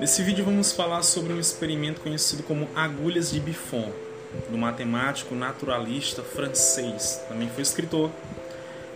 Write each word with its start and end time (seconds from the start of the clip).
Nesse 0.00 0.22
vídeo 0.22 0.44
vamos 0.44 0.72
falar 0.72 1.02
sobre 1.02 1.32
um 1.32 1.40
experimento 1.40 2.00
conhecido 2.00 2.42
como 2.42 2.68
agulhas 2.74 3.30
de 3.30 3.40
Buffon, 3.40 3.90
do 4.50 4.58
matemático 4.58 5.34
naturalista 5.34 6.22
francês, 6.22 7.22
também 7.28 7.48
foi 7.48 7.62
escritor, 7.62 8.10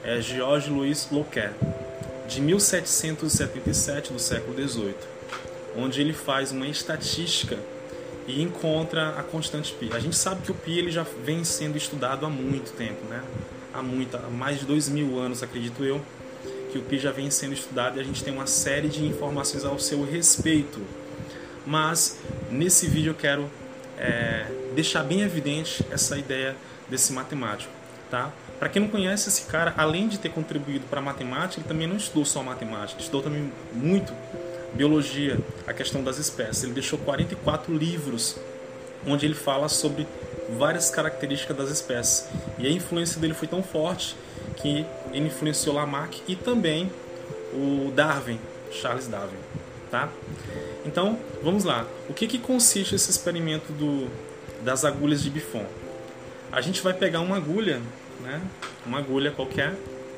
é 0.04 0.20
Georges 0.20 0.68
Louis 0.68 1.08
Louquet, 1.10 1.52
de 2.28 2.40
1777 2.40 4.12
do 4.12 4.18
século 4.18 4.54
XVIII, 4.54 4.94
onde 5.76 6.00
ele 6.00 6.12
faz 6.12 6.52
uma 6.52 6.66
estatística 6.66 7.58
e 8.26 8.42
encontra 8.42 9.10
a 9.10 9.22
constante 9.22 9.72
π. 9.74 9.90
A 9.94 9.98
gente 9.98 10.16
sabe 10.16 10.42
que 10.42 10.50
o 10.50 10.54
π 10.54 10.72
ele 10.72 10.90
já 10.90 11.06
vem 11.24 11.44
sendo 11.44 11.78
estudado 11.78 12.26
há 12.26 12.28
muito 12.28 12.72
tempo, 12.72 13.06
né? 13.08 13.22
Há 13.72 13.82
muito, 13.82 14.16
há 14.16 14.28
mais 14.28 14.58
de 14.58 14.66
dois 14.66 14.88
mil 14.88 15.18
anos, 15.18 15.42
acredito 15.42 15.84
eu, 15.84 16.02
que 16.70 16.78
o 16.78 16.82
pi 16.82 16.98
já 16.98 17.10
vem 17.10 17.30
sendo 17.30 17.54
estudado 17.54 17.98
e 17.98 18.00
a 18.00 18.04
gente 18.04 18.22
tem 18.22 18.32
uma 18.32 18.46
série 18.46 18.88
de 18.88 19.04
informações 19.04 19.64
ao 19.64 19.78
seu 19.78 20.04
respeito. 20.04 20.80
Mas 21.66 22.18
nesse 22.50 22.86
vídeo 22.86 23.10
eu 23.10 23.14
quero 23.14 23.50
é, 23.98 24.46
deixar 24.74 25.02
bem 25.02 25.22
evidente 25.22 25.84
essa 25.90 26.16
ideia 26.16 26.56
desse 26.88 27.12
matemático, 27.12 27.72
tá? 28.10 28.32
Para 28.58 28.68
quem 28.68 28.82
não 28.82 28.88
conhece 28.88 29.28
esse 29.28 29.42
cara, 29.42 29.72
além 29.76 30.08
de 30.08 30.18
ter 30.18 30.30
contribuído 30.30 30.84
para 30.90 31.00
matemática, 31.00 31.60
ele 31.60 31.68
também 31.68 31.86
não 31.86 31.96
estudou 31.96 32.24
só 32.24 32.42
matemática, 32.42 33.00
estudou 33.00 33.22
também 33.22 33.52
muito 33.72 34.12
biologia, 34.74 35.38
a 35.66 35.72
questão 35.72 36.02
das 36.02 36.18
espécies. 36.18 36.64
Ele 36.64 36.72
deixou 36.72 36.98
44 36.98 37.72
livros 37.74 38.36
onde 39.06 39.26
ele 39.26 39.34
fala 39.34 39.68
sobre 39.68 40.06
várias 40.58 40.90
características 40.90 41.56
das 41.56 41.70
espécies. 41.70 42.28
E 42.58 42.66
a 42.66 42.70
influência 42.70 43.20
dele 43.20 43.34
foi 43.34 43.46
tão 43.46 43.62
forte 43.62 44.16
que 44.56 44.84
influenciou 45.14 45.74
Lamarck 45.74 46.20
e 46.26 46.36
também 46.36 46.90
o 47.52 47.92
Darwin, 47.94 48.38
Charles 48.70 49.06
Darwin, 49.06 49.38
tá? 49.90 50.08
Então, 50.84 51.18
vamos 51.42 51.64
lá. 51.64 51.86
O 52.08 52.14
que, 52.14 52.26
que 52.26 52.38
consiste 52.38 52.94
esse 52.94 53.10
experimento 53.10 53.72
do, 53.72 54.08
das 54.62 54.84
agulhas 54.84 55.22
de 55.22 55.30
Buffon? 55.30 55.66
A 56.50 56.60
gente 56.60 56.82
vai 56.82 56.94
pegar 56.94 57.20
uma 57.20 57.36
agulha, 57.36 57.80
né? 58.22 58.40
Uma 58.86 58.98
agulha 58.98 59.30
qualquer, 59.30 59.74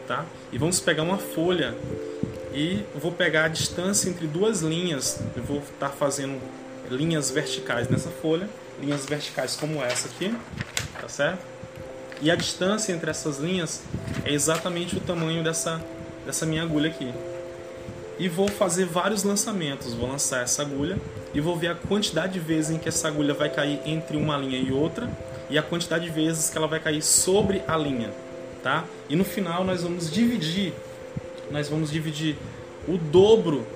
tá? 0.07 0.25
E 0.53 0.59
vamos 0.59 0.81
pegar 0.81 1.03
uma 1.03 1.19
folha 1.19 1.75
e 2.53 2.85
vou 2.95 3.13
pegar 3.13 3.45
a 3.45 3.49
distância 3.49 4.09
entre 4.09 4.27
duas 4.27 4.61
linhas. 4.61 5.21
Eu 5.37 5.43
vou 5.43 5.59
estar 5.59 5.89
tá 5.89 5.89
fazendo 5.89 6.41
linhas 6.91 7.31
verticais 7.31 7.89
nessa 7.89 8.11
folha, 8.11 8.49
linhas 8.81 9.07
verticais 9.07 9.57
como 9.57 9.83
essa 9.83 10.09
aqui, 10.09 10.35
tá 11.01 11.09
certo? 11.09 11.60
E 12.23 12.31
a 12.31 12.35
distância 12.35 12.93
entre 12.93 13.11
essas 13.11 13.39
linhas 13.39 13.83
é 14.25 14.33
exatamente 14.33 14.97
o 14.97 15.01
tamanho 15.01 15.43
dessa, 15.43 15.83
dessa 16.27 16.45
minha 16.45 16.63
agulha 16.63 16.91
aqui. 16.91 17.13
E 18.19 18.29
vou 18.29 18.49
fazer 18.49 18.85
vários 18.85 19.25
lançamentos. 19.25 19.95
Vou 19.95 20.07
lançar 20.07 20.43
essa 20.43 20.61
agulha 20.61 20.99
e 21.33 21.41
vou 21.41 21.57
ver 21.57 21.69
a 21.69 21.75
quantidade 21.75 22.35
de 22.35 22.41
vezes 22.41 22.71
em 22.71 22.79
que 22.79 22.89
essa 22.89 23.09
agulha 23.09 23.33
vai 23.33 23.49
cair 23.49 23.81
entre 23.87 24.17
uma 24.17 24.37
linha 24.37 24.59
e 24.59 24.71
outra 24.71 25.09
e 25.49 25.57
a 25.57 25.63
quantidade 25.63 26.05
de 26.05 26.11
vezes 26.11 26.51
que 26.51 26.59
ela 26.59 26.67
vai 26.67 26.79
cair 26.79 27.03
sobre 27.03 27.63
a 27.67 27.77
linha, 27.77 28.11
tá? 28.63 28.85
E 29.09 29.17
no 29.17 29.25
final 29.25 29.65
nós 29.65 29.83
vamos 29.83 30.11
dividir, 30.11 30.73
nós 31.51 31.69
vamos 31.69 31.91
dividir 31.91 32.37
o 32.87 32.97
dobro 32.97 33.67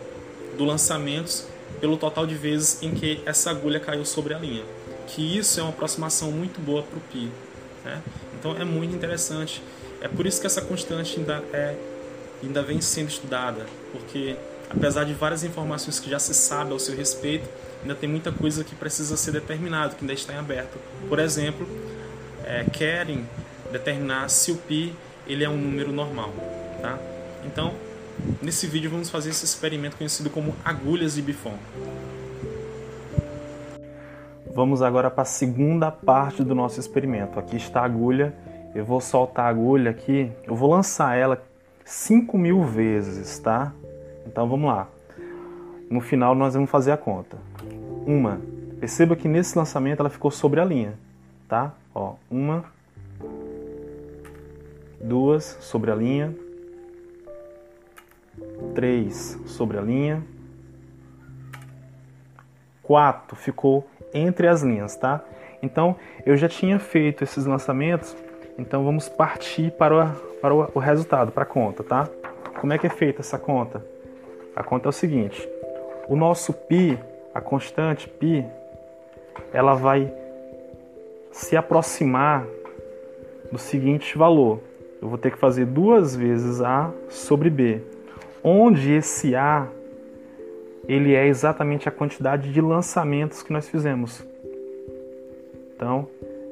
do 0.57 0.65
lançamentos 0.65 1.47
pelo 1.81 1.97
total 1.97 2.27
de 2.27 2.35
vezes 2.35 2.83
em 2.83 2.93
que 2.93 3.21
essa 3.27 3.51
agulha 3.51 3.81
caiu 3.81 4.05
sobre 4.05 4.35
a 4.35 4.39
linha. 4.39 4.63
Que 5.09 5.37
isso 5.37 5.59
é 5.59 5.63
uma 5.63 5.71
aproximação 5.71 6.31
muito 6.31 6.61
boa 6.61 6.83
para 6.83 6.97
o 6.97 7.01
pi. 7.01 7.31
Né? 7.85 8.03
Então 8.39 8.57
é 8.57 8.65
muito 8.65 8.95
interessante. 8.95 9.63
É 10.01 10.09
por 10.09 10.27
isso 10.27 10.41
que 10.41 10.47
essa 10.47 10.61
constante 10.61 11.19
ainda, 11.19 11.43
é, 11.53 11.77
ainda 12.43 12.63
vem 12.63 12.81
sendo 12.81 13.09
estudada, 13.09 13.67
porque 13.93 14.37
apesar 14.69 15.05
de 15.05 15.15
várias 15.15 15.45
informações 15.45 16.01
que 16.01 16.11
já 16.11 16.19
se 16.19 16.35
sabe 16.35 16.73
ao 16.73 16.79
seu 16.79 16.97
respeito, 16.97 17.49
ainda 17.83 17.95
tem 17.95 18.09
muita 18.09 18.33
coisa 18.33 18.65
que 18.65 18.75
precisa 18.75 19.17
ser 19.17 19.33
determinado, 19.33 19.95
que 19.95 20.03
ainda 20.03 20.13
está 20.13 20.33
em 20.33 20.37
aberto. 20.37 20.79
Por 21.09 21.19
exemplo, 21.19 21.67
é, 22.45 22.65
querem 22.65 23.29
determinar 23.71 24.29
se 24.29 24.53
o 24.53 24.57
pi 24.57 24.95
ele 25.27 25.45
é 25.45 25.49
um 25.49 25.57
número 25.57 25.93
normal. 25.93 26.33
Tá? 26.81 26.99
Então, 27.45 27.75
nesse 28.43 28.67
vídeo 28.67 28.91
vamos 28.91 29.11
fazer 29.11 29.31
esse 29.31 29.45
experimento 29.45 29.97
conhecido 29.97 30.29
como 30.31 30.55
agulhas 30.65 31.15
de 31.15 31.23
Buffon. 31.23 31.59
Vamos 34.55 34.83
agora 34.83 35.11
para 35.11 35.23
a 35.23 35.27
segunda 35.27 35.91
parte 35.91 36.45
do 36.45 36.55
nosso 36.55 36.79
experimento. 36.79 37.41
Aqui 37.41 37.57
está 37.57 37.81
a 37.81 37.85
agulha. 37.85 38.33
Eu 38.73 38.85
vou 38.85 39.01
soltar 39.01 39.47
a 39.47 39.49
agulha 39.49 39.91
aqui. 39.91 40.31
Eu 40.45 40.55
vou 40.55 40.71
lançar 40.71 41.17
ela 41.17 41.43
5 41.85 42.39
mil 42.39 42.63
vezes, 42.63 43.37
tá? 43.41 43.73
Então 44.25 44.49
vamos 44.49 44.69
lá. 44.69 44.87
No 45.91 46.01
final 46.01 46.37
nós 46.37 46.55
vamos 46.55 46.71
fazer 46.71 46.93
a 46.93 46.97
conta. 46.97 47.37
Uma. 48.07 48.41
Perceba 48.79 49.17
que 49.17 49.27
nesse 49.27 49.59
lançamento 49.59 49.99
ela 49.99 50.11
ficou 50.11 50.31
sobre 50.31 50.61
a 50.61 50.65
linha, 50.65 50.95
tá? 51.49 51.73
Ó, 51.93 52.15
uma, 52.31 52.65
duas 55.01 55.59
sobre 55.61 55.91
a 55.91 55.95
linha, 55.97 56.33
três 58.73 59.37
sobre 59.47 59.79
a 59.79 59.81
linha, 59.81 60.23
quatro 62.85 63.37
ficou 63.37 63.87
entre 64.13 64.47
as 64.47 64.63
linhas, 64.63 64.95
tá? 64.97 65.23
Então, 65.63 65.97
eu 66.25 66.37
já 66.37 66.49
tinha 66.49 66.79
feito 66.79 67.25
esses 67.25 67.47
lançamentos, 67.47 68.17
então 68.59 68.85
vamos 68.85 69.09
partir 69.09 69.73
para 69.73 69.95
o, 69.95 70.11
para 70.41 70.55
o 70.55 70.79
resultado, 70.79 71.33
para 71.33 71.43
a 71.43 71.47
conta, 71.47 71.83
tá? 71.83 72.09
Como 72.61 72.73
é 72.73 72.79
que 72.79 72.87
é 72.87 72.91
feita 72.91 73.21
essa 73.21 73.39
conta? 73.39 73.85
A 74.55 74.63
conta 74.63 74.89
é 74.89 74.91
o 74.91 74.93
seguinte, 74.93 75.49
o 76.09 76.15
nosso 76.15 76.53
π, 76.53 76.99
a 77.35 77.41
constante 77.41 78.09
π, 78.09 78.45
ela 79.53 79.75
vai 79.75 80.13
se 81.33 81.57
aproximar 81.57 82.47
do 83.51 83.59
seguinte 83.59 84.17
valor. 84.17 84.61
Eu 85.03 85.09
vou 85.09 85.19
ter 85.19 85.33
que 85.33 85.39
fazer 85.39 85.67
duas 85.67 86.15
vezes 86.15 86.61
A 86.61 86.93
sobre 87.09 87.51
B, 87.51 87.83
onde 88.43 88.93
esse 88.93 89.35
A 89.35 89.67
ele 90.89 91.15
é 91.15 91.27
exatamente 91.27 91.89
a 91.89 91.93
quantidade 91.93 92.53
de 92.53 92.61
lançamentos 92.61 93.43
que 93.43 93.53
nós 93.53 93.69
fizemos. 93.69 94.25
Então, 95.75 96.09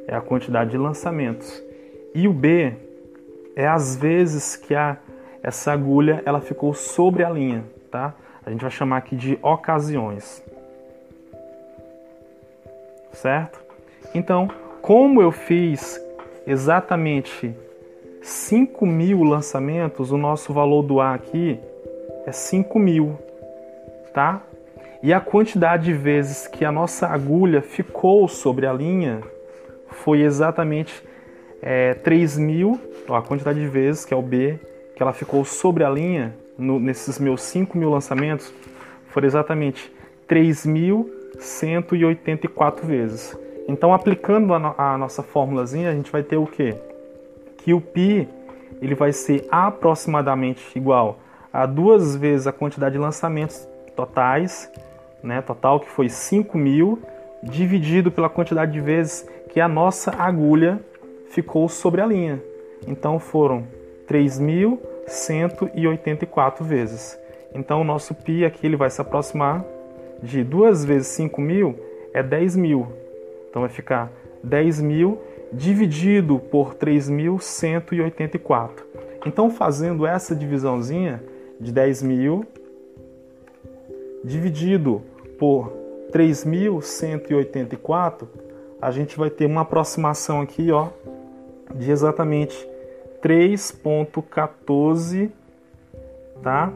é 0.06 0.15
a 0.15 0.20
quantidade 0.20 0.70
de 0.70 0.78
lançamentos. 0.78 1.62
E 2.15 2.26
o 2.26 2.32
B 2.32 2.75
é 3.54 3.66
as 3.66 3.97
vezes 3.97 4.56
que 4.56 4.75
a, 4.75 4.97
essa 5.43 5.72
agulha 5.72 6.22
ela 6.25 6.41
ficou 6.41 6.75
sobre 6.75 7.22
a 7.25 7.31
linha, 7.31 7.65
tá? 7.91 8.15
A 8.44 8.50
gente 8.50 8.62
vai 8.62 8.70
chamar 8.70 8.98
aqui 8.98 9.15
de 9.15 9.38
ocasiões. 9.43 10.43
Certo? 13.12 13.60
Então, 14.14 14.49
como 14.81 15.22
eu 15.22 15.31
fiz 15.31 16.00
exatamente 16.47 17.54
5 18.20 18.84
mil 18.87 19.22
lançamentos, 19.22 20.10
o 20.10 20.16
nosso 20.16 20.53
valor 20.53 20.82
do 20.82 21.00
A 21.00 21.14
aqui 21.14 21.59
é 22.26 22.32
5 22.32 22.78
mil 22.78 23.19
tá? 24.12 24.42
E 25.02 25.12
a 25.12 25.20
quantidade 25.20 25.86
de 25.86 25.92
vezes 25.92 26.46
que 26.46 26.64
a 26.64 26.70
nossa 26.70 27.08
agulha 27.08 27.60
ficou 27.60 28.28
sobre 28.28 28.66
a 28.66 28.72
linha 28.72 29.20
foi 29.88 30.22
exatamente 30.22 31.02
é, 31.60 31.94
3 31.94 32.38
mil, 32.38 32.80
ó, 33.08 33.16
a 33.16 33.22
quantidade 33.22 33.58
de 33.58 33.66
vezes, 33.66 34.04
que 34.04 34.14
é 34.14 34.16
o 34.16 34.22
B, 34.22 34.60
que 34.94 35.02
ela 35.02 35.12
ficou 35.12 35.44
sobre 35.44 35.82
a 35.84 35.90
linha, 35.90 36.32
no, 36.56 36.78
nesses 36.78 37.18
meus 37.18 37.42
5 37.42 37.76
mil 37.76 37.90
lançamentos, 37.90 38.54
foi 39.08 39.24
exatamente 39.24 39.92
3.184 40.28 42.84
vezes. 42.84 43.36
Então, 43.68 43.92
aplicando 43.92 44.54
a, 44.54 44.58
no, 44.58 44.74
a 44.78 44.96
nossa 44.98 45.22
formulazinha, 45.22 45.90
a 45.90 45.94
gente 45.94 46.10
vai 46.12 46.22
ter 46.22 46.36
o 46.36 46.46
quê? 46.46 46.76
Que 47.58 47.74
o 47.74 47.80
π 47.80 48.28
ele 48.80 48.94
vai 48.94 49.12
ser 49.12 49.46
aproximadamente 49.50 50.62
igual 50.76 51.18
a 51.52 51.66
duas 51.66 52.16
vezes 52.16 52.46
a 52.46 52.52
quantidade 52.52 52.94
de 52.94 52.98
lançamentos 52.98 53.69
totais, 53.94 54.68
né, 55.22 55.40
total 55.40 55.78
que 55.80 55.88
foi 55.88 56.08
5 56.08 56.58
mil, 56.58 57.00
dividido 57.42 58.10
pela 58.10 58.28
quantidade 58.28 58.72
de 58.72 58.80
vezes 58.80 59.24
que 59.48 59.60
a 59.60 59.68
nossa 59.68 60.12
agulha 60.16 60.80
ficou 61.26 61.68
sobre 61.68 62.00
a 62.00 62.06
linha. 62.06 62.42
Então 62.86 63.18
foram 63.18 63.66
3.184 64.08 66.62
vezes. 66.62 67.18
Então 67.54 67.80
o 67.80 67.84
nosso 67.84 68.14
π 68.14 68.44
aqui 68.44 68.66
ele 68.66 68.76
vai 68.76 68.90
se 68.90 69.00
aproximar 69.00 69.64
de 70.22 70.44
2 70.44 70.84
vezes 70.84 71.08
5 71.08 71.40
mil 71.40 71.74
é 72.14 72.22
10 72.22 72.54
mil. 72.56 72.86
Então 73.50 73.62
vai 73.62 73.70
ficar 73.70 74.12
10 74.42 74.80
mil 74.80 75.20
dividido 75.52 76.38
por 76.38 76.74
3.184. 76.74 78.70
Então 79.26 79.50
fazendo 79.50 80.06
essa 80.06 80.34
divisãozinha 80.34 81.22
de 81.60 81.70
10 81.72 82.02
mil 82.02 82.46
dividido 84.24 85.02
por 85.38 85.72
3.184, 86.12 88.26
a 88.80 88.90
gente 88.90 89.16
vai 89.16 89.30
ter 89.30 89.46
uma 89.46 89.60
aproximação 89.62 90.40
aqui 90.40 90.70
ó, 90.70 90.88
de 91.74 91.90
exatamente 91.90 92.69
3.14 93.22 95.30
tá? 96.42 96.70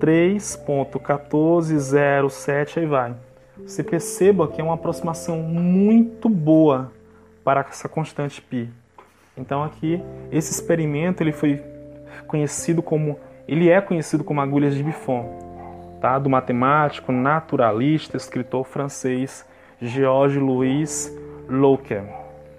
3.1407 0.00 2.78
aí 2.78 2.86
vai. 2.86 3.14
Você 3.58 3.84
perceba 3.84 4.48
que 4.48 4.60
é 4.60 4.64
uma 4.64 4.74
aproximação 4.74 5.38
muito 5.38 6.28
boa 6.28 6.92
para 7.44 7.60
essa 7.60 7.88
constante 7.88 8.42
π. 8.42 8.68
Então 9.36 9.62
aqui 9.62 10.02
esse 10.30 10.50
experimento 10.50 11.22
ele 11.22 11.32
foi 11.32 11.62
conhecido 12.26 12.82
como 12.82 13.20
ele 13.46 13.68
é 13.68 13.80
conhecido 13.80 14.24
como 14.24 14.40
agulhas 14.40 14.74
de 14.74 14.82
Buffon, 14.82 15.51
tá? 16.02 16.18
Do 16.18 16.28
matemático, 16.28 17.12
naturalista, 17.12 18.16
escritor 18.16 18.64
francês 18.64 19.46
Georges 19.80 20.42
Louis 20.42 21.16
Louquet, 21.48 22.04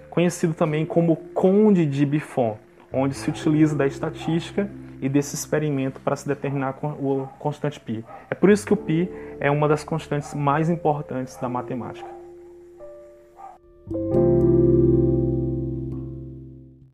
conhecido 0.09 0.53
também 0.53 0.85
como 0.85 1.17
Conde 1.33 1.85
de 1.85 2.05
Buffon, 2.05 2.57
onde 2.91 3.13
se 3.13 3.29
utiliza 3.29 3.75
da 3.75 3.85
estatística 3.85 4.69
e 5.01 5.09
desse 5.09 5.35
experimento 5.35 5.99
para 5.99 6.15
se 6.15 6.25
determinar 6.25 6.77
o 6.81 7.27
constante 7.37 7.79
π. 7.79 8.03
É 8.29 8.35
por 8.35 8.49
isso 8.49 8.65
que 8.65 8.73
o 8.73 8.77
π 8.77 9.09
é 9.39 9.51
uma 9.51 9.67
das 9.67 9.83
constantes 9.83 10.33
mais 10.33 10.69
importantes 10.69 11.35
da 11.35 11.49
matemática. 11.49 12.07